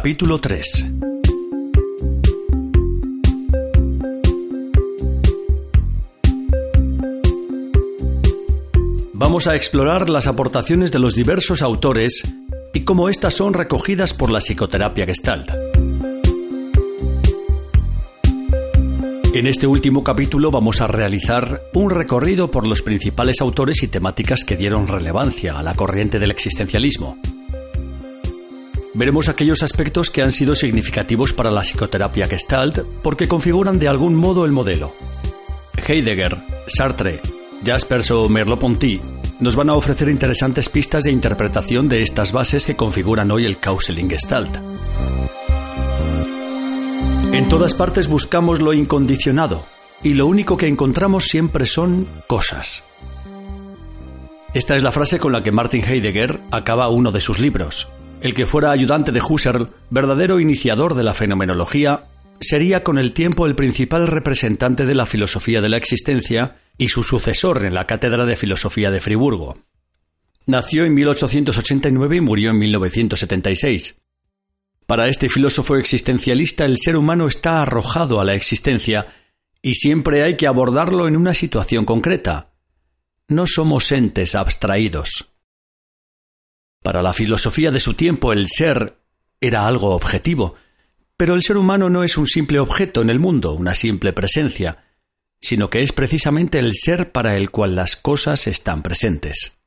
[0.00, 0.94] Capítulo 3
[9.12, 12.26] Vamos a explorar las aportaciones de los diversos autores
[12.72, 15.50] y cómo éstas son recogidas por la psicoterapia gestalt.
[19.34, 24.44] En este último capítulo vamos a realizar un recorrido por los principales autores y temáticas
[24.44, 27.18] que dieron relevancia a la corriente del existencialismo.
[29.00, 34.14] Veremos aquellos aspectos que han sido significativos para la psicoterapia gestalt porque configuran de algún
[34.14, 34.92] modo el modelo.
[35.74, 36.36] Heidegger,
[36.66, 37.18] Sartre,
[37.64, 39.00] Jaspers o Merleau-Ponty
[39.40, 43.56] nos van a ofrecer interesantes pistas de interpretación de estas bases que configuran hoy el
[43.56, 44.54] counseling gestalt.
[47.32, 49.64] En todas partes buscamos lo incondicionado
[50.02, 52.84] y lo único que encontramos siempre son cosas.
[54.52, 57.88] Esta es la frase con la que Martin Heidegger acaba uno de sus libros.
[58.20, 62.04] El que fuera ayudante de Husserl, verdadero iniciador de la fenomenología,
[62.38, 67.02] sería con el tiempo el principal representante de la filosofía de la existencia y su
[67.02, 69.58] sucesor en la Cátedra de Filosofía de Friburgo.
[70.46, 74.00] Nació en 1889 y murió en 1976.
[74.86, 79.06] Para este filósofo existencialista el ser humano está arrojado a la existencia
[79.62, 82.50] y siempre hay que abordarlo en una situación concreta.
[83.28, 85.29] No somos entes abstraídos.
[86.82, 88.96] Para la filosofía de su tiempo el ser
[89.40, 90.54] era algo objetivo,
[91.16, 94.84] pero el ser humano no es un simple objeto en el mundo, una simple presencia,
[95.40, 99.60] sino que es precisamente el ser para el cual las cosas están presentes.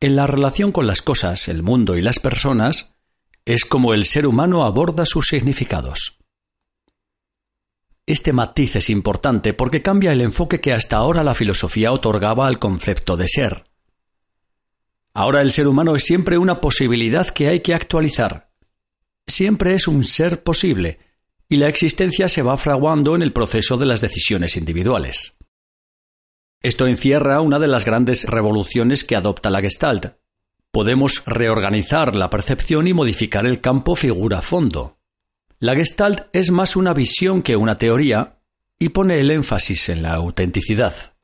[0.00, 2.94] En la relación con las cosas, el mundo y las personas,
[3.44, 6.18] es como el ser humano aborda sus significados.
[8.06, 12.58] Este matiz es importante porque cambia el enfoque que hasta ahora la filosofía otorgaba al
[12.58, 13.64] concepto de ser.
[15.14, 18.50] Ahora el ser humano es siempre una posibilidad que hay que actualizar.
[19.26, 20.98] Siempre es un ser posible,
[21.48, 25.38] y la existencia se va fraguando en el proceso de las decisiones individuales.
[26.60, 30.16] Esto encierra una de las grandes revoluciones que adopta la Gestalt,
[30.74, 34.98] podemos reorganizar la percepción y modificar el campo figura-fondo.
[35.60, 38.40] La Gestalt es más una visión que una teoría
[38.80, 41.14] y pone el énfasis en la autenticidad.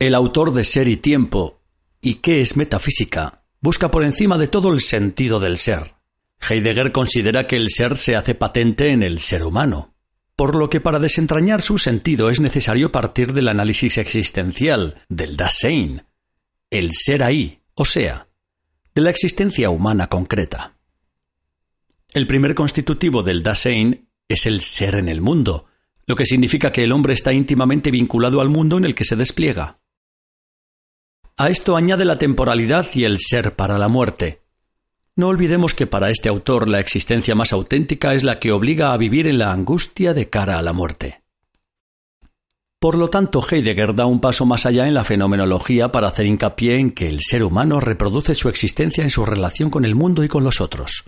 [0.00, 1.61] El autor de Ser y Tiempo
[2.02, 5.94] y qué es metafísica busca por encima de todo el sentido del ser.
[6.46, 9.94] Heidegger considera que el ser se hace patente en el ser humano,
[10.34, 16.02] por lo que para desentrañar su sentido es necesario partir del análisis existencial, del Dasein,
[16.70, 18.26] el ser ahí, o sea,
[18.94, 20.76] de la existencia humana concreta.
[22.12, 25.66] El primer constitutivo del Dasein es el ser en el mundo,
[26.06, 29.14] lo que significa que el hombre está íntimamente vinculado al mundo en el que se
[29.14, 29.78] despliega.
[31.36, 34.42] A esto añade la temporalidad y el ser para la muerte.
[35.16, 38.96] No olvidemos que para este autor la existencia más auténtica es la que obliga a
[38.96, 41.22] vivir en la angustia de cara a la muerte.
[42.78, 46.78] Por lo tanto, Heidegger da un paso más allá en la fenomenología para hacer hincapié
[46.78, 50.28] en que el ser humano reproduce su existencia en su relación con el mundo y
[50.28, 51.04] con los otros.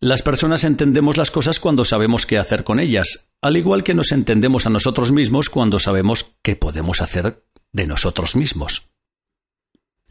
[0.00, 4.10] Las personas entendemos las cosas cuando sabemos qué hacer con ellas, al igual que nos
[4.10, 8.90] entendemos a nosotros mismos cuando sabemos qué podemos hacer de nosotros mismos.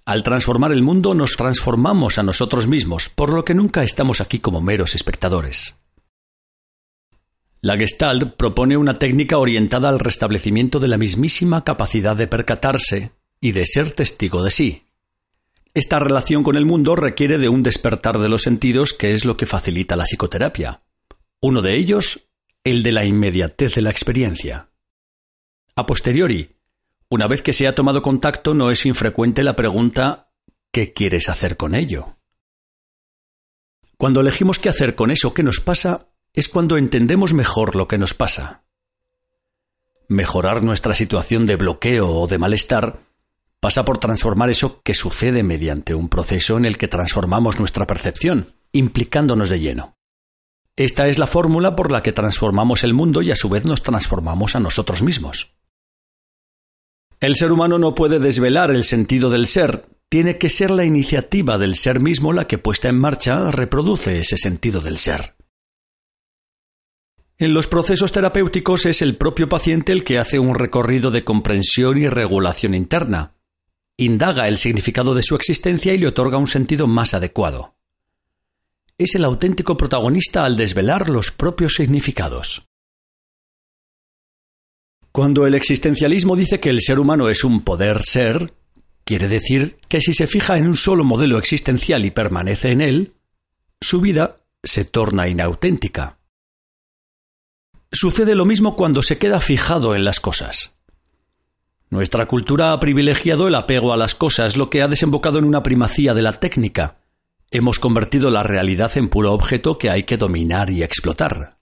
[0.03, 4.39] Al transformar el mundo nos transformamos a nosotros mismos, por lo que nunca estamos aquí
[4.39, 5.75] como meros espectadores.
[7.61, 13.51] La Gestalt propone una técnica orientada al restablecimiento de la mismísima capacidad de percatarse y
[13.51, 14.83] de ser testigo de sí.
[15.75, 19.37] Esta relación con el mundo requiere de un despertar de los sentidos que es lo
[19.37, 20.81] que facilita la psicoterapia.
[21.39, 22.27] Uno de ellos,
[22.63, 24.69] el de la inmediatez de la experiencia.
[25.75, 26.55] A posteriori,
[27.11, 30.31] una vez que se ha tomado contacto, no es infrecuente la pregunta
[30.71, 32.15] ¿qué quieres hacer con ello?
[33.97, 37.97] Cuando elegimos qué hacer con eso que nos pasa, es cuando entendemos mejor lo que
[37.97, 38.63] nos pasa.
[40.07, 43.01] Mejorar nuestra situación de bloqueo o de malestar
[43.59, 48.53] pasa por transformar eso que sucede mediante un proceso en el que transformamos nuestra percepción,
[48.71, 49.97] implicándonos de lleno.
[50.77, 53.83] Esta es la fórmula por la que transformamos el mundo y a su vez nos
[53.83, 55.60] transformamos a nosotros mismos.
[57.21, 61.59] El ser humano no puede desvelar el sentido del ser, tiene que ser la iniciativa
[61.59, 65.35] del ser mismo la que puesta en marcha reproduce ese sentido del ser.
[67.37, 71.99] En los procesos terapéuticos es el propio paciente el que hace un recorrido de comprensión
[71.99, 73.35] y regulación interna.
[73.97, 77.75] Indaga el significado de su existencia y le otorga un sentido más adecuado.
[78.97, 82.70] Es el auténtico protagonista al desvelar los propios significados.
[85.11, 88.53] Cuando el existencialismo dice que el ser humano es un poder ser,
[89.03, 93.13] Quiere decir que si se fija en un solo modelo existencial y permanece en él,
[93.81, 96.17] su vida se torna inauténtica.
[97.91, 100.79] Sucede lo mismo cuando se queda fijado en las cosas.
[101.89, 105.61] Nuestra cultura ha privilegiado el apego a las cosas, lo que ha desembocado en una
[105.61, 107.01] primacía de la técnica.
[107.49, 111.57] Hemos convertido la realidad en puro objeto que hay que dominar y explotar.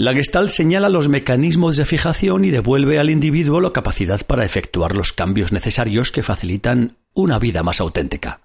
[0.00, 4.94] La Gestalt señala los mecanismos de fijación y devuelve al individuo la capacidad para efectuar
[4.94, 8.42] los cambios necesarios que facilitan una vida más auténtica.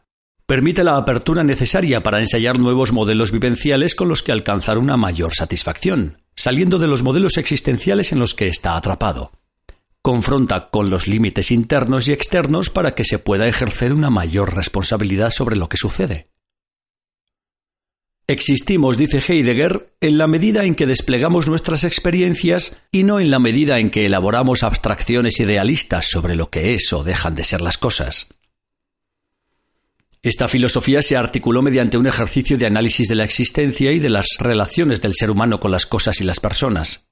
[0.47, 5.35] Permite la apertura necesaria para ensayar nuevos modelos vivenciales con los que alcanzar una mayor
[5.35, 9.31] satisfacción, saliendo de los modelos existenciales en los que está atrapado.
[10.01, 15.29] Confronta con los límites internos y externos para que se pueda ejercer una mayor responsabilidad
[15.29, 16.29] sobre lo que sucede.
[18.25, 23.39] Existimos, dice Heidegger, en la medida en que desplegamos nuestras experiencias y no en la
[23.39, 27.77] medida en que elaboramos abstracciones idealistas sobre lo que es o dejan de ser las
[27.77, 28.29] cosas.
[30.21, 34.37] Esta filosofía se articuló mediante un ejercicio de análisis de la existencia y de las
[34.39, 37.09] relaciones del ser humano con las cosas y las personas.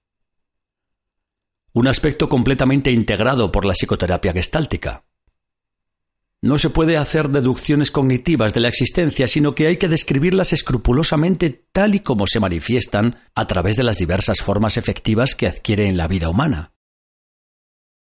[1.74, 5.04] Un aspecto completamente integrado por la psicoterapia gestáltica.
[6.44, 11.68] No se puede hacer deducciones cognitivas de la existencia, sino que hay que describirlas escrupulosamente
[11.72, 15.98] tal y como se manifiestan a través de las diversas formas efectivas que adquiere en
[15.98, 16.74] la vida humana.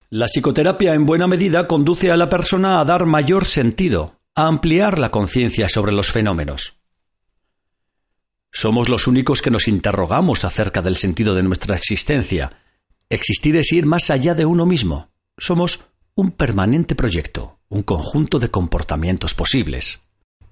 [0.10, 4.98] La psicoterapia en buena medida conduce a la persona a dar mayor sentido, a ampliar
[4.98, 6.78] la conciencia sobre los fenómenos.
[8.52, 12.52] Somos los únicos que nos interrogamos acerca del sentido de nuestra existencia.
[13.10, 15.12] Existir es ir más allá de uno mismo.
[15.38, 20.04] Somos un permanente proyecto, un conjunto de comportamientos posibles.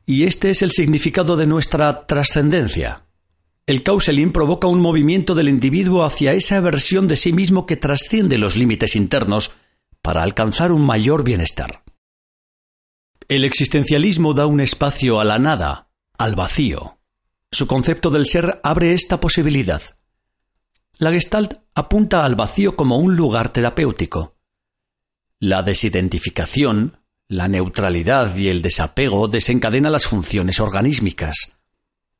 [0.07, 3.05] Y este es el significado de nuestra trascendencia.
[3.67, 8.39] El Causelin provoca un movimiento del individuo hacia esa versión de sí mismo que trasciende
[8.39, 9.51] los límites internos
[10.01, 11.83] para alcanzar un mayor bienestar.
[13.27, 16.97] El existencialismo da un espacio a la nada, al vacío.
[17.51, 19.81] Su concepto del ser abre esta posibilidad.
[20.97, 24.35] La Gestalt apunta al vacío como un lugar terapéutico.
[25.39, 27.00] La desidentificación,
[27.31, 31.53] la neutralidad y el desapego desencadenan las funciones organísmicas.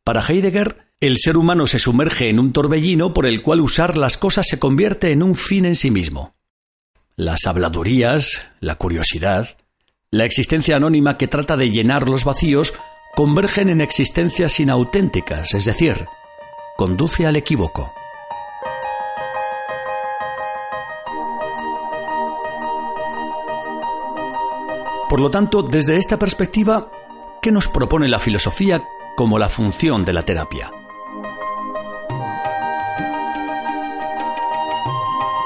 [0.06, 4.18] Para Heidegger, el ser humano se sumerge en un torbellino por el cual usar las
[4.18, 6.34] cosas se convierte en un fin en sí mismo.
[7.18, 9.58] Las habladurías, la curiosidad,
[10.12, 12.74] la existencia anónima que trata de llenar los vacíos
[13.14, 16.06] convergen en existencias inauténticas, es decir,
[16.78, 17.92] conduce al equívoco.
[25.12, 26.90] Por lo tanto, desde esta perspectiva,
[27.42, 28.88] ¿qué nos propone la filosofía
[29.18, 30.72] como la función de la terapia?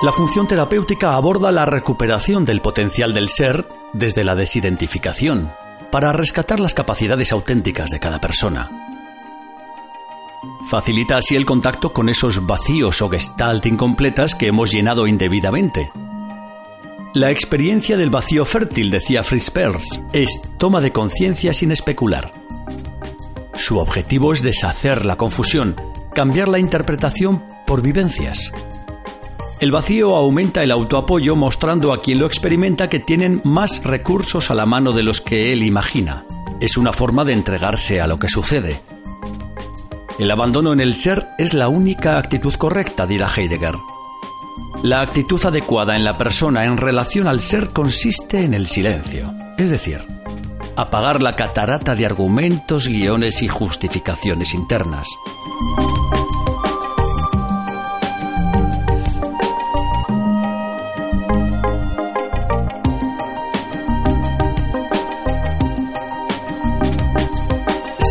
[0.04, 5.52] La función terapéutica aborda la recuperación del potencial del ser desde la desidentificación,
[5.90, 8.70] para rescatar las capacidades auténticas de cada persona.
[10.70, 15.92] Facilita así el contacto con esos vacíos o gestalt incompletas que hemos llenado indebidamente,
[17.16, 19.50] la experiencia del vacío fértil, decía Fritz
[20.12, 22.32] es toma de conciencia sin especular.
[23.56, 25.76] Su objetivo es deshacer la confusión,
[26.14, 28.52] cambiar la interpretación por vivencias.
[29.62, 34.56] El vacío aumenta el autoapoyo mostrando a quien lo experimenta que tienen más recursos a
[34.56, 36.26] la mano de los que él imagina.
[36.60, 38.82] Es una forma de entregarse a lo que sucede.
[40.20, 43.76] El abandono en el ser es la única actitud correcta, dirá Heidegger.
[44.86, 49.72] La actitud adecuada en la persona en relación al ser consiste en el silencio, es
[49.72, 50.06] decir,
[50.76, 55.08] apagar la catarata de argumentos, guiones y justificaciones internas.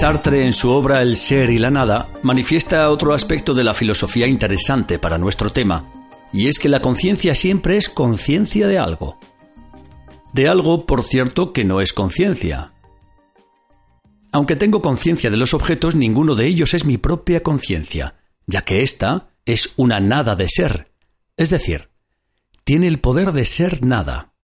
[0.00, 4.26] Sartre en su obra El ser y la nada manifiesta otro aspecto de la filosofía
[4.26, 5.84] interesante para nuestro tema,
[6.34, 9.20] y es que la conciencia siempre es conciencia de algo.
[10.32, 12.72] De algo, por cierto, que no es conciencia.
[14.32, 18.16] Aunque tengo conciencia de los objetos, ninguno de ellos es mi propia conciencia,
[18.48, 20.90] ya que ésta es una nada de ser,
[21.36, 21.90] es decir,
[22.64, 24.34] tiene el poder de ser nada.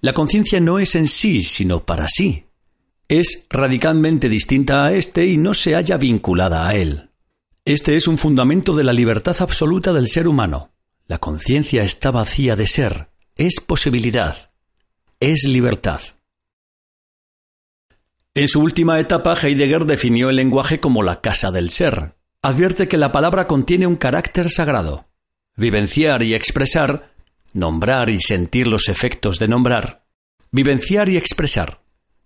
[0.00, 2.44] La conciencia no es en sí, sino para sí.
[3.08, 7.10] Es radicalmente distinta a éste y no se halla vinculada a él.
[7.64, 10.75] Este es un fundamento de la libertad absoluta del ser humano.
[11.08, 14.50] La conciencia está vacía de ser, es posibilidad,
[15.20, 16.00] es libertad.
[18.34, 22.16] En su última etapa, Heidegger definió el lenguaje como la casa del ser.
[22.42, 25.08] Advierte que la palabra contiene un carácter sagrado.
[25.56, 27.12] Vivenciar y expresar,
[27.52, 30.04] nombrar y sentir los efectos de nombrar,
[30.50, 31.80] vivenciar y expresar,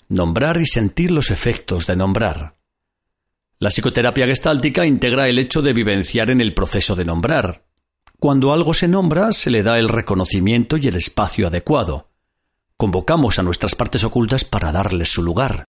[0.09, 2.57] nombrar y sentir los efectos de nombrar.
[3.59, 7.70] La psicoterapia gestáltica integra el hecho de vivenciar en el proceso de nombrar.
[8.21, 12.11] Cuando algo se nombra, se le da el reconocimiento y el espacio adecuado.
[12.77, 15.65] Convocamos a nuestras partes ocultas para darles su lugar.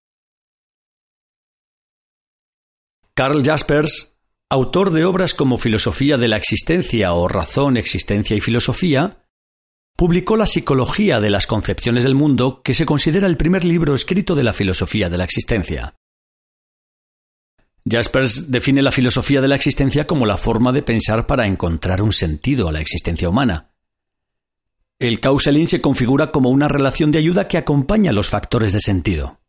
[3.13, 4.17] Karl Jaspers,
[4.49, 9.23] autor de obras como Filosofía de la Existencia o Razón, Existencia y Filosofía,
[9.95, 14.35] publicó La Psicología de las Concepciones del Mundo, que se considera el primer libro escrito
[14.35, 15.95] de la filosofía de la existencia.
[17.89, 22.13] Jaspers define la filosofía de la existencia como la forma de pensar para encontrar un
[22.13, 23.71] sentido a la existencia humana.
[24.99, 29.39] El causaling se configura como una relación de ayuda que acompaña los factores de sentido.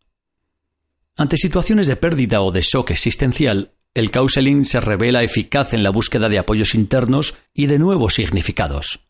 [1.17, 5.91] Ante situaciones de pérdida o de shock existencial, el causaling se revela eficaz en la
[5.91, 9.01] búsqueda de apoyos internos y de nuevos significados.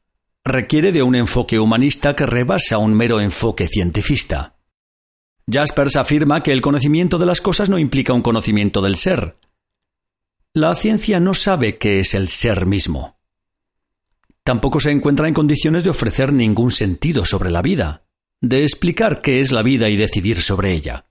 [0.44, 4.56] Requiere de un enfoque humanista que rebasa un mero enfoque cientifista.
[5.50, 9.36] Jaspers afirma que el conocimiento de las cosas no implica un conocimiento del ser.
[10.54, 13.18] La ciencia no sabe qué es el ser mismo.
[14.44, 18.04] Tampoco se encuentra en condiciones de ofrecer ningún sentido sobre la vida,
[18.40, 21.06] de explicar qué es la vida y decidir sobre ella.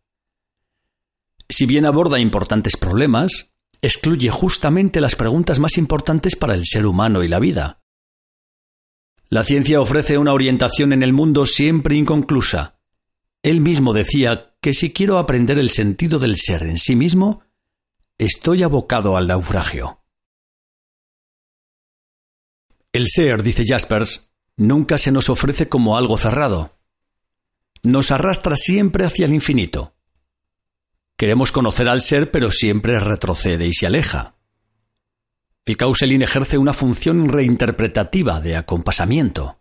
[1.50, 7.24] Si bien aborda importantes problemas, excluye justamente las preguntas más importantes para el ser humano
[7.24, 7.82] y la vida.
[9.30, 12.81] La ciencia ofrece una orientación en el mundo siempre inconclusa,
[13.44, 17.44] él mismo decía que si quiero aprender el sentido del ser en sí mismo,
[18.18, 20.04] estoy abocado al naufragio.
[22.94, 26.78] El ser, dice Jaspers, nunca se nos ofrece como algo cerrado.
[27.82, 29.96] Nos arrastra siempre hacia el infinito.
[31.18, 34.36] Queremos conocer al ser, pero siempre retrocede y se aleja.
[35.66, 39.61] El Causelin ejerce una función reinterpretativa de acompasamiento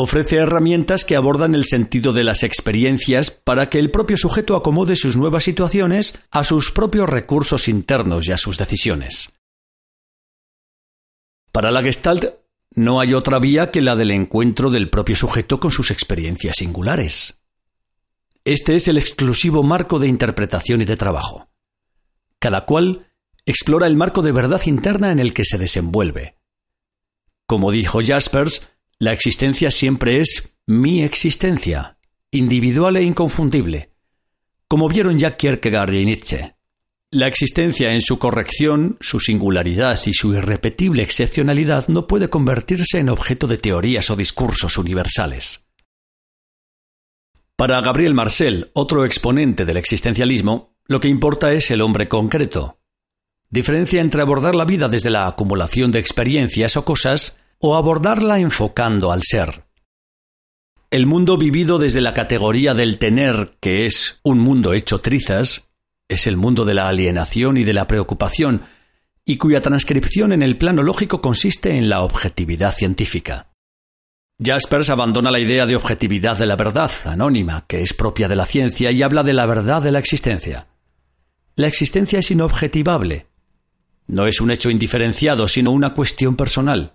[0.00, 4.96] ofrece herramientas que abordan el sentido de las experiencias para que el propio sujeto acomode
[4.96, 9.32] sus nuevas situaciones a sus propios recursos internos y a sus decisiones.
[11.52, 12.26] Para la Gestalt
[12.74, 17.42] no hay otra vía que la del encuentro del propio sujeto con sus experiencias singulares.
[18.44, 21.48] Este es el exclusivo marco de interpretación y de trabajo.
[22.38, 23.06] Cada cual
[23.44, 26.36] explora el marco de verdad interna en el que se desenvuelve.
[27.46, 28.62] Como dijo Jaspers,
[29.00, 31.96] la existencia siempre es mi existencia,
[32.30, 33.94] individual e inconfundible,
[34.68, 36.54] como vieron ya Kierkegaard y Nietzsche.
[37.10, 43.08] La existencia en su corrección, su singularidad y su irrepetible excepcionalidad no puede convertirse en
[43.08, 45.66] objeto de teorías o discursos universales.
[47.56, 52.78] Para Gabriel Marcel, otro exponente del existencialismo, lo que importa es el hombre concreto.
[53.48, 59.12] Diferencia entre abordar la vida desde la acumulación de experiencias o cosas o abordarla enfocando
[59.12, 59.64] al ser.
[60.90, 65.70] El mundo vivido desde la categoría del tener, que es un mundo hecho trizas,
[66.08, 68.62] es el mundo de la alienación y de la preocupación,
[69.24, 73.52] y cuya transcripción en el plano lógico consiste en la objetividad científica.
[74.42, 78.46] Jaspers abandona la idea de objetividad de la verdad, anónima, que es propia de la
[78.46, 80.66] ciencia, y habla de la verdad de la existencia.
[81.56, 83.26] La existencia es inobjetivable.
[84.06, 86.94] No es un hecho indiferenciado, sino una cuestión personal.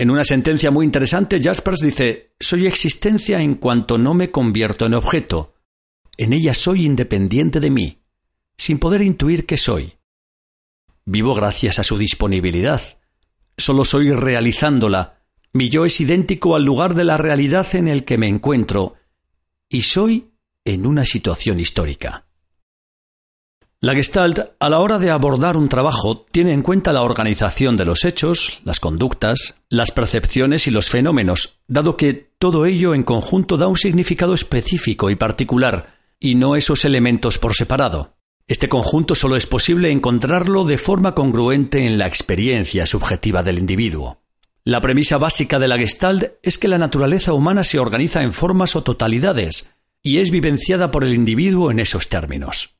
[0.00, 4.94] En una sentencia muy interesante, Jaspers dice, soy existencia en cuanto no me convierto en
[4.94, 5.56] objeto.
[6.16, 8.02] En ella soy independiente de mí,
[8.56, 9.98] sin poder intuir que soy.
[11.04, 12.80] Vivo gracias a su disponibilidad.
[13.58, 15.20] Solo soy realizándola.
[15.52, 18.94] Mi yo es idéntico al lugar de la realidad en el que me encuentro,
[19.68, 20.30] y soy
[20.64, 22.24] en una situación histórica.
[23.82, 27.86] La Gestalt, a la hora de abordar un trabajo, tiene en cuenta la organización de
[27.86, 33.56] los hechos, las conductas, las percepciones y los fenómenos, dado que todo ello en conjunto
[33.56, 38.18] da un significado específico y particular, y no esos elementos por separado.
[38.46, 44.20] Este conjunto solo es posible encontrarlo de forma congruente en la experiencia subjetiva del individuo.
[44.62, 48.76] La premisa básica de la Gestalt es que la naturaleza humana se organiza en formas
[48.76, 49.72] o totalidades,
[50.02, 52.79] y es vivenciada por el individuo en esos términos.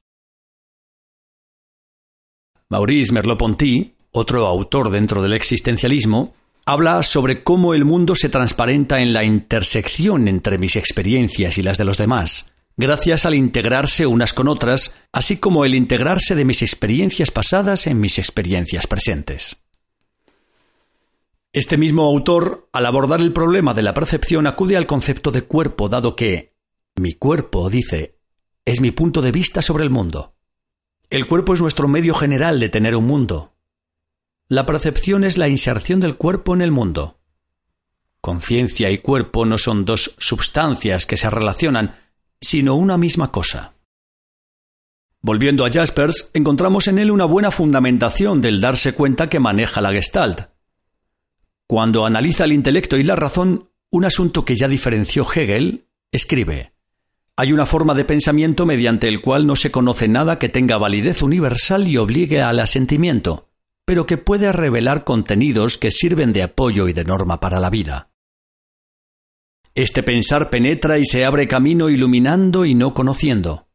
[2.70, 6.34] Maurice Merleau-Ponty, otro autor dentro del existencialismo,
[6.64, 11.78] habla sobre cómo el mundo se transparenta en la intersección entre mis experiencias y las
[11.78, 16.62] de los demás, gracias al integrarse unas con otras, así como el integrarse de mis
[16.62, 19.64] experiencias pasadas en mis experiencias presentes.
[21.52, 25.88] Este mismo autor, al abordar el problema de la percepción, acude al concepto de cuerpo,
[25.88, 26.54] dado que
[26.94, 28.14] mi cuerpo, dice,
[28.64, 30.36] es mi punto de vista sobre el mundo.
[31.10, 33.52] El cuerpo es nuestro medio general de tener un mundo.
[34.46, 37.18] La percepción es la inserción del cuerpo en el mundo.
[38.20, 41.96] Conciencia y cuerpo no son dos substancias que se relacionan,
[42.40, 43.74] sino una misma cosa.
[45.20, 49.90] Volviendo a Jaspers, encontramos en él una buena fundamentación del darse cuenta que maneja la
[49.90, 50.50] Gestalt.
[51.66, 56.72] Cuando analiza el intelecto y la razón, un asunto que ya diferenció Hegel, escribe
[57.40, 61.22] Hay una forma de pensamiento mediante el cual no se conoce nada que tenga validez
[61.22, 63.48] universal y obligue al asentimiento,
[63.86, 68.10] pero que puede revelar contenidos que sirven de apoyo y de norma para la vida.
[69.74, 73.68] Este pensar penetra y se abre camino iluminando y no conociendo.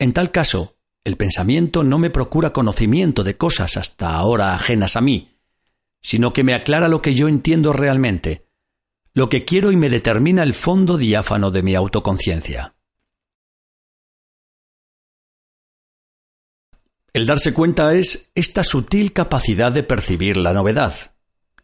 [0.00, 0.74] En tal caso,
[1.04, 5.38] el pensamiento no me procura conocimiento de cosas hasta ahora ajenas a mí,
[6.00, 8.48] sino que me aclara lo que yo entiendo realmente,
[9.14, 12.74] lo que quiero y me determina el fondo diáfano de mi autoconciencia.
[17.12, 21.14] El darse cuenta es esta sutil capacidad de percibir la novedad,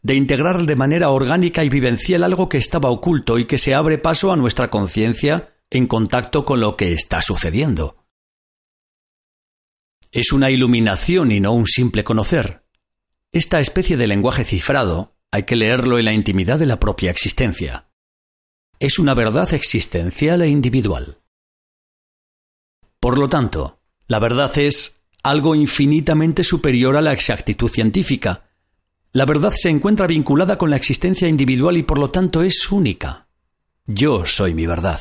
[0.02, 3.96] de integrar de manera orgánica y vivencial algo que estaba oculto y que se abre
[3.96, 8.04] paso a nuestra conciencia en contacto con lo que está sucediendo.
[10.10, 12.64] Es una iluminación y no un simple conocer.
[13.32, 17.90] Esta especie de lenguaje cifrado hay que leerlo en la intimidad de la propia existencia.
[18.78, 21.20] Es una verdad existencial e individual.
[23.00, 28.50] Por lo tanto, la verdad es algo infinitamente superior a la exactitud científica.
[29.12, 33.28] La verdad se encuentra vinculada con la existencia individual y por lo tanto es única.
[33.86, 35.00] Yo soy mi verdad.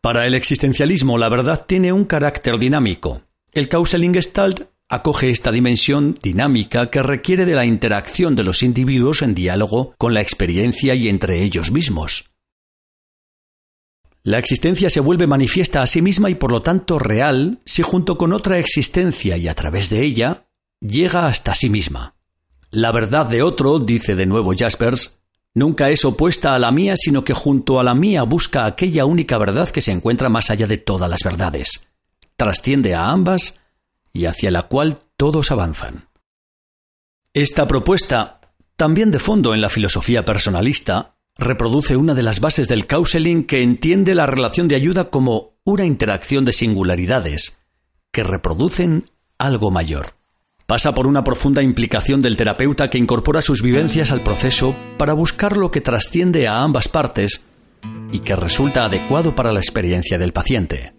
[0.00, 3.22] Para el existencialismo, la verdad tiene un carácter dinámico.
[3.52, 9.34] El Gestalt acoge esta dimensión dinámica que requiere de la interacción de los individuos en
[9.34, 12.32] diálogo con la experiencia y entre ellos mismos.
[14.24, 18.16] La existencia se vuelve manifiesta a sí misma y por lo tanto real si junto
[18.16, 20.46] con otra existencia y a través de ella
[20.80, 22.14] llega hasta sí misma.
[22.70, 25.18] La verdad de otro, dice de nuevo Jaspers,
[25.54, 29.36] Nunca es opuesta a la mía, sino que junto a la mía busca aquella única
[29.36, 31.92] verdad que se encuentra más allá de todas las verdades.
[32.36, 33.60] Trasciende a ambas
[34.14, 36.08] y hacia la cual todos avanzan.
[37.34, 38.40] Esta propuesta,
[38.76, 43.62] también de fondo en la filosofía personalista, reproduce una de las bases del counseling que
[43.62, 47.60] entiende la relación de ayuda como una interacción de singularidades
[48.10, 49.06] que reproducen
[49.38, 50.14] algo mayor.
[50.66, 55.56] Pasa por una profunda implicación del terapeuta que incorpora sus vivencias al proceso para buscar
[55.56, 57.42] lo que trasciende a ambas partes
[58.12, 60.94] y que resulta adecuado para la experiencia del paciente.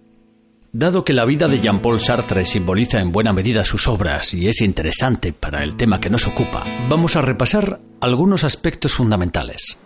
[0.72, 4.60] Dado que la vida de Jean-Paul Sartre simboliza en buena medida sus obras y es
[4.62, 9.78] interesante para el tema que nos ocupa, vamos a repasar algunos aspectos fundamentales.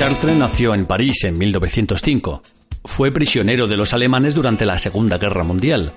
[0.00, 2.40] Sartre nació en París en 1905.
[2.86, 5.92] Fue prisionero de los alemanes durante la Segunda Guerra Mundial.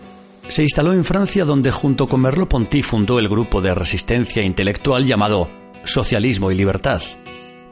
[0.49, 5.49] Se instaló en Francia donde junto con Merleau-Ponty fundó el grupo de resistencia intelectual llamado
[5.85, 7.01] Socialismo y Libertad.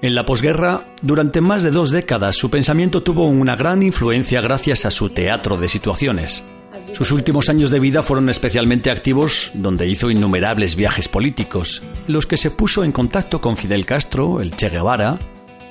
[0.02, 4.86] En la posguerra, durante más de dos décadas, su pensamiento tuvo una gran influencia gracias
[4.86, 6.46] a su teatro de situaciones.
[6.94, 12.38] Sus últimos años de vida fueron especialmente activos, donde hizo innumerables viajes políticos, los que
[12.38, 15.20] se puso en contacto con Fidel Castro, el Che Guevara,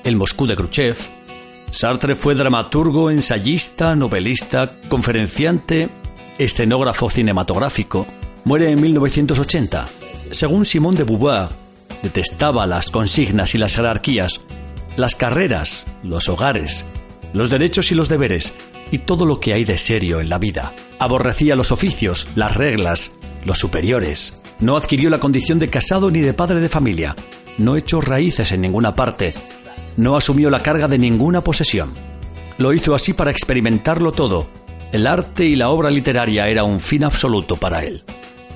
[0.05, 0.97] el Moscú de Khrushchev.
[1.71, 5.89] Sartre fue dramaturgo, ensayista, novelista, conferenciante,
[6.39, 8.07] escenógrafo cinematográfico.
[8.45, 9.89] Muere en 1980.
[10.31, 11.49] Según Simone de Beauvoir,
[12.03, 14.41] detestaba las consignas y las jerarquías,
[14.97, 16.87] las carreras, los hogares,
[17.33, 18.53] los derechos y los deberes,
[18.91, 20.73] y todo lo que hay de serio en la vida.
[20.99, 23.13] Aborrecía los oficios, las reglas,
[23.45, 24.41] los superiores.
[24.59, 27.15] No adquirió la condición de casado ni de padre de familia.
[27.59, 29.35] No echó raíces en ninguna parte
[29.97, 31.93] no asumió la carga de ninguna posesión.
[32.59, 34.47] Lo hizo así para experimentarlo todo.
[34.93, 38.03] El arte y la obra literaria era un fin absoluto para él.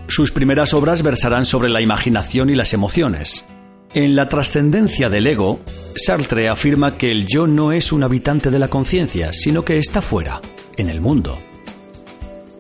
[0.09, 3.47] Sus primeras obras versarán sobre la imaginación y las emociones.
[3.95, 5.61] En La trascendencia del ego,
[5.95, 10.03] Sartre afirma que el yo no es un habitante de la conciencia, sino que está
[10.03, 10.41] fuera,
[10.77, 11.39] en el mundo.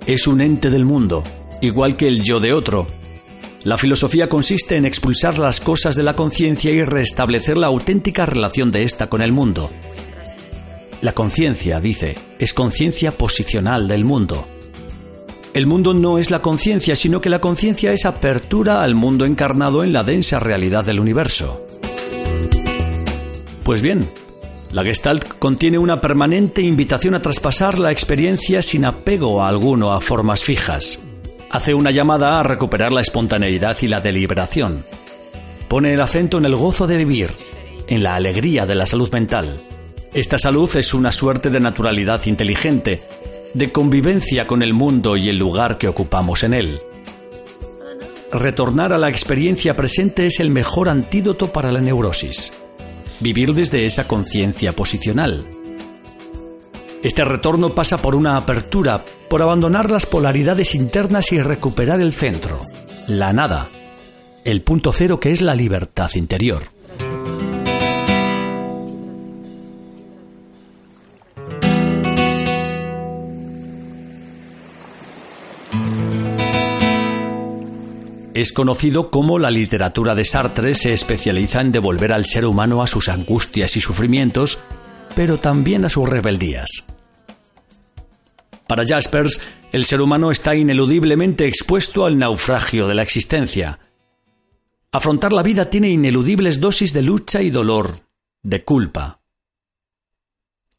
[0.06, 1.24] Es un ente del mundo,
[1.60, 2.87] igual que el yo de otro,
[3.64, 8.70] la filosofía consiste en expulsar las cosas de la conciencia y restablecer la auténtica relación
[8.70, 9.70] de ésta con el mundo.
[11.00, 14.46] La conciencia, dice, es conciencia posicional del mundo.
[15.55, 19.83] El mundo no es la conciencia, sino que la conciencia es apertura al mundo encarnado
[19.83, 21.66] en la densa realidad del universo.
[23.62, 24.11] Pues bien,
[24.72, 30.44] la Gestalt contiene una permanente invitación a traspasar la experiencia sin apego alguno a formas
[30.44, 31.00] fijas
[31.55, 34.85] hace una llamada a recuperar la espontaneidad y la deliberación.
[35.69, 37.31] Pone el acento en el gozo de vivir,
[37.87, 39.61] en la alegría de la salud mental.
[40.12, 43.05] Esta salud es una suerte de naturalidad inteligente,
[43.55, 46.81] de convivencia con el mundo y el lugar que ocupamos en él.
[48.33, 52.53] Retornar a la experiencia presente es el mejor antídoto para la neurosis.
[53.21, 55.47] Vivir desde esa conciencia posicional.
[57.05, 62.62] Este retorno pasa por una apertura, por abandonar las polaridades internas y recuperar el centro,
[63.07, 63.69] la nada,
[64.43, 66.62] el punto cero que es la libertad interior.
[78.33, 82.87] Es conocido como la literatura de Sartre se especializa en devolver al ser humano a
[82.87, 84.59] sus angustias y sufrimientos,
[85.14, 86.93] pero también a sus rebeldías.
[88.74, 93.78] Para Jaspers, el ser humano está ineludiblemente expuesto al naufragio de la existencia.
[94.90, 98.00] Afrontar la vida tiene ineludibles dosis de lucha y dolor,
[98.42, 99.20] de culpa.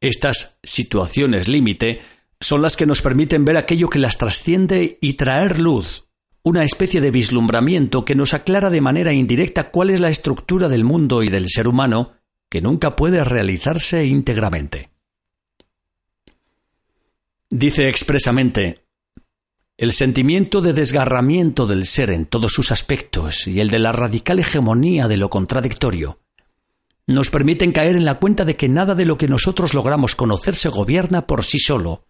[0.01, 2.01] Estas situaciones límite
[2.41, 6.03] son las que nos permiten ver aquello que las trasciende y traer luz,
[6.43, 10.83] una especie de vislumbramiento que nos aclara de manera indirecta cuál es la estructura del
[10.83, 12.11] mundo y del ser humano
[12.49, 14.94] que nunca puede realizarse íntegramente.
[17.57, 18.85] Dice expresamente,
[19.77, 24.39] el sentimiento de desgarramiento del ser en todos sus aspectos y el de la radical
[24.39, 26.19] hegemonía de lo contradictorio
[27.07, 30.53] nos permiten caer en la cuenta de que nada de lo que nosotros logramos conocer
[30.53, 32.05] se gobierna por sí solo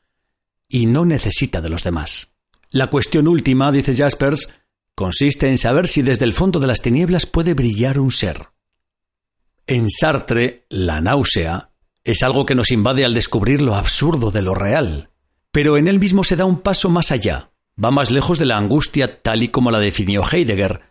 [0.67, 2.34] y no necesita de los demás.
[2.71, 4.49] La cuestión última, dice Jaspers,
[4.95, 8.47] consiste en saber si desde el fondo de las tinieblas puede brillar un ser.
[9.67, 11.69] En Sartre, la náusea
[12.03, 15.12] es algo que nos invade al descubrir lo absurdo de lo real,
[15.55, 17.49] pero en él mismo se da un paso más allá,
[17.81, 20.81] va más lejos de la angustia tal y como la definió Heidegger.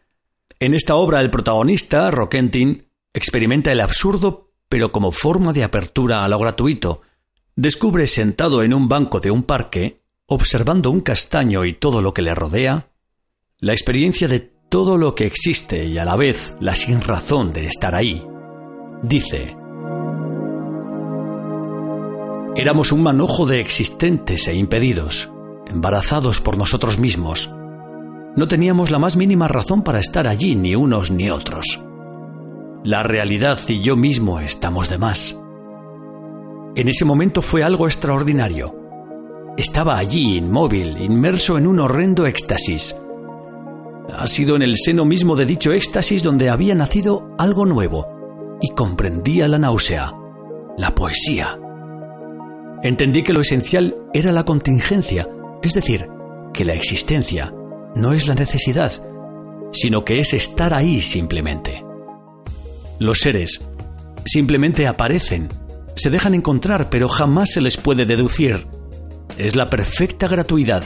[0.59, 6.29] En esta obra el protagonista, Roquentin, experimenta el absurdo, pero como forma de apertura a
[6.29, 7.03] lo gratuito.
[7.55, 12.22] Descubre sentado en un banco de un parque observando un castaño y todo lo que
[12.22, 12.88] le rodea,
[13.59, 17.66] la experiencia de todo lo que existe y a la vez la sin razón de
[17.66, 18.27] estar ahí.
[19.03, 19.59] Dice,
[22.57, 25.33] Éramos un manojo de existentes e impedidos,
[25.67, 27.53] embarazados por nosotros mismos.
[28.37, 31.83] No teníamos la más mínima razón para estar allí, ni unos ni otros.
[32.85, 35.40] La realidad y yo mismo estamos de más.
[36.77, 38.85] En ese momento fue algo extraordinario
[39.57, 43.01] estaba allí, inmóvil, inmerso en un horrendo éxtasis.
[44.17, 48.71] Ha sido en el seno mismo de dicho éxtasis donde había nacido algo nuevo, y
[48.71, 50.12] comprendía la náusea,
[50.77, 51.59] la poesía.
[52.85, 55.27] Entendí que lo esencial era la contingencia,
[55.62, 56.07] es decir,
[56.53, 57.53] que la existencia
[57.97, 58.92] no es la necesidad,
[59.73, 61.83] sino que es estar ahí simplemente.
[62.99, 63.64] Los seres
[64.27, 65.49] simplemente aparecen,
[65.97, 68.66] se dejan encontrar, pero jamás se les puede deducir
[69.38, 70.85] es la perfecta gratuidad.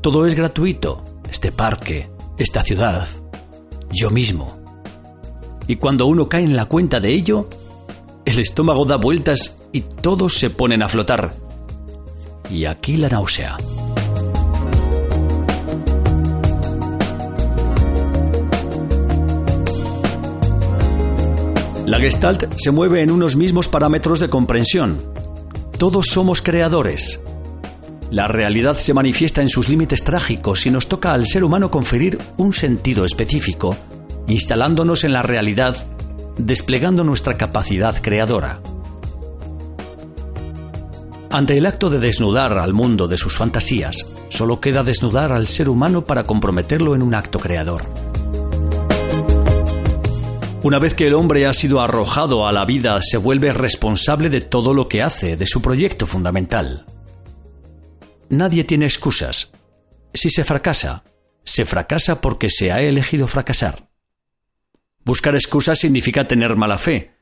[0.00, 3.06] Todo es gratuito, este parque, esta ciudad,
[3.92, 4.58] yo mismo.
[5.66, 7.48] Y cuando uno cae en la cuenta de ello,
[8.24, 11.34] el estómago da vueltas y todos se ponen a flotar.
[12.50, 13.56] Y aquí la náusea.
[21.86, 24.98] La Gestalt se mueve en unos mismos parámetros de comprensión,
[25.80, 27.20] todos somos creadores.
[28.10, 32.18] La realidad se manifiesta en sus límites trágicos y nos toca al ser humano conferir
[32.36, 33.74] un sentido específico,
[34.26, 35.74] instalándonos en la realidad,
[36.36, 38.60] desplegando nuestra capacidad creadora.
[41.32, 45.68] Ante el acto de desnudar al mundo de sus fantasías, solo queda desnudar al ser
[45.68, 47.88] humano para comprometerlo en un acto creador.
[50.64, 54.40] Una vez que el hombre ha sido arrojado a la vida, se vuelve responsable de
[54.40, 56.84] todo lo que hace, de su proyecto fundamental.
[58.28, 59.52] Nadie tiene excusas.
[60.12, 61.04] Si se fracasa,
[61.44, 63.88] se fracasa porque se ha elegido fracasar.
[65.04, 67.19] Buscar excusas significa tener mala fe.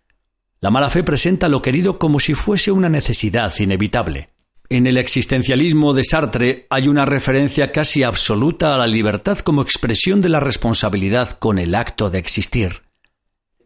[0.61, 4.31] La mala fe presenta lo querido como si fuese una necesidad inevitable.
[4.68, 10.21] En el existencialismo de Sartre hay una referencia casi absoluta a la libertad como expresión
[10.21, 12.83] de la responsabilidad con el acto de existir.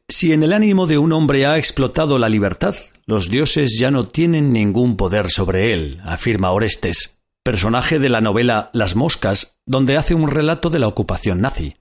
[0.09, 2.77] Si en el ánimo de un hombre ha explotado la libertad,
[3.07, 8.71] los dioses ya no tienen ningún poder sobre él, afirma Orestes, personaje de la novela
[8.75, 11.75] Las moscas, donde hace un relato de la ocupación nazi.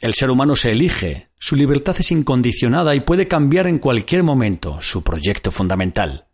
[0.00, 4.80] El ser humano se elige, su libertad es incondicionada y puede cambiar en cualquier momento
[4.80, 6.26] su proyecto fundamental.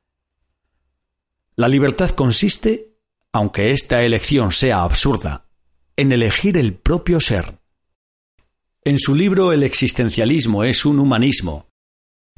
[1.57, 2.94] La libertad consiste,
[3.33, 5.46] aunque esta elección sea absurda,
[5.96, 7.59] en elegir el propio ser.
[8.83, 11.68] En su libro El existencialismo es un humanismo.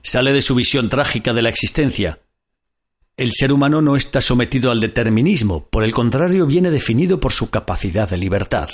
[0.02, 2.20] Sale de su visión trágica de la existencia.
[3.16, 7.50] El ser humano no está sometido al determinismo, por el contrario viene definido por su
[7.50, 8.68] capacidad de libertad.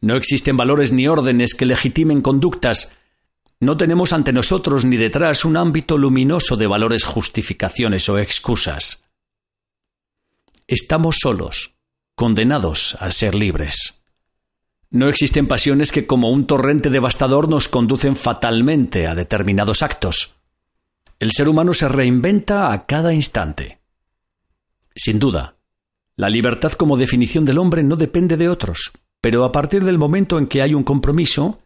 [0.00, 2.92] No existen valores ni órdenes que legitimen conductas.
[3.60, 9.04] No tenemos ante nosotros ni detrás un ámbito luminoso de valores, justificaciones o excusas.
[10.66, 11.74] Estamos solos,
[12.14, 14.02] condenados a ser libres.
[14.90, 20.36] No existen pasiones que como un torrente devastador nos conducen fatalmente a determinados actos.
[21.18, 23.80] El ser humano se reinventa a cada instante.
[24.94, 25.56] Sin duda,
[26.16, 30.38] la libertad como definición del hombre no depende de otros, pero a partir del momento
[30.38, 31.60] en que hay un compromiso,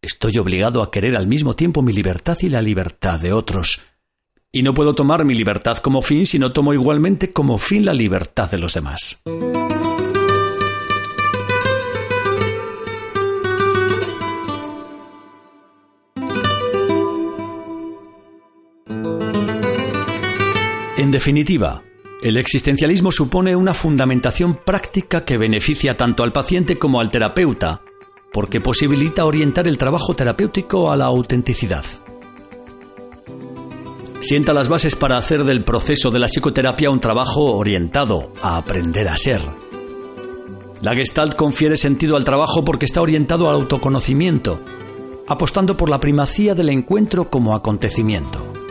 [0.00, 3.80] estoy obligado a querer al mismo tiempo mi libertad y la libertad de otros.
[4.52, 7.94] Y no puedo tomar mi libertad como fin si no tomo igualmente como fin la
[7.94, 9.20] libertad de los demás.
[20.96, 21.82] En definitiva,
[22.24, 27.82] el existencialismo supone una fundamentación práctica que beneficia tanto al paciente como al terapeuta,
[28.32, 31.84] porque posibilita orientar el trabajo terapéutico a la autenticidad.
[34.22, 39.06] Sienta las bases para hacer del proceso de la psicoterapia un trabajo orientado a aprender
[39.08, 39.42] a ser.
[40.80, 44.60] La Gestalt confiere sentido al trabajo porque está orientado al autoconocimiento,
[45.28, 48.63] apostando por la primacía del encuentro como acontecimiento.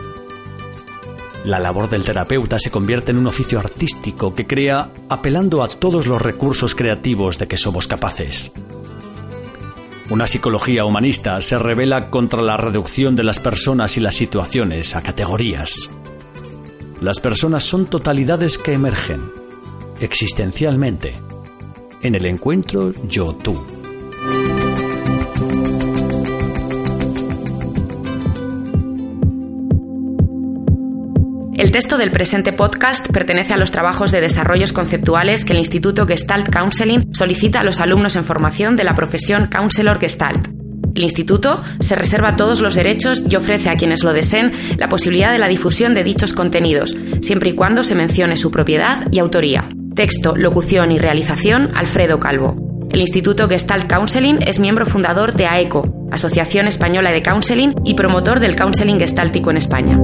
[1.45, 6.07] La labor del terapeuta se convierte en un oficio artístico que crea apelando a todos
[6.07, 8.53] los recursos creativos de que somos capaces.
[10.09, 15.01] Una psicología humanista se revela contra la reducción de las personas y las situaciones a
[15.01, 15.89] categorías.
[17.01, 19.29] Las personas son totalidades que emergen,
[19.99, 21.15] existencialmente,
[22.01, 23.82] en el encuentro yo-tú.
[31.63, 36.05] El texto del presente podcast pertenece a los trabajos de desarrollos conceptuales que el Instituto
[36.05, 40.49] Gestalt Counseling solicita a los alumnos en formación de la profesión Counselor Gestalt.
[40.93, 45.31] El instituto se reserva todos los derechos y ofrece a quienes lo deseen la posibilidad
[45.31, 49.69] de la difusión de dichos contenidos, siempre y cuando se mencione su propiedad y autoría.
[49.95, 52.57] Texto, locución y realización, Alfredo Calvo.
[52.91, 58.41] El Instituto Gestalt Counseling es miembro fundador de AECO, Asociación Española de Counseling, y promotor
[58.41, 59.97] del counseling gestáltico en España.